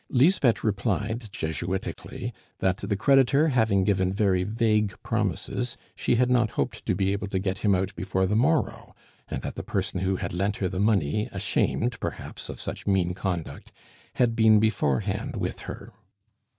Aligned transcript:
Lisbeth 0.09 0.63
replied 0.63 1.29
Jesuitically 1.31 2.33
that 2.57 2.77
the 2.77 2.95
creditor 2.95 3.49
having 3.49 3.83
given 3.83 4.11
very 4.11 4.43
vague 4.43 4.95
promises, 5.03 5.77
she 5.95 6.15
had 6.15 6.27
not 6.27 6.49
hoped 6.57 6.83
to 6.87 6.95
be 6.95 7.11
able 7.13 7.27
to 7.27 7.37
get 7.37 7.59
him 7.59 7.75
out 7.75 7.93
before 7.95 8.25
the 8.25 8.35
morrow, 8.35 8.95
and 9.27 9.43
that 9.43 9.53
the 9.53 9.61
person 9.61 9.99
who 9.99 10.15
had 10.15 10.33
lent 10.33 10.55
her 10.55 10.67
the 10.67 10.79
money, 10.79 11.29
ashamed, 11.31 11.99
perhaps, 11.99 12.49
of 12.49 12.59
such 12.59 12.87
mean 12.87 13.13
conduct, 13.13 13.71
had 14.15 14.35
been 14.35 14.59
beforehand 14.59 15.35
with 15.35 15.59
her. 15.69 15.93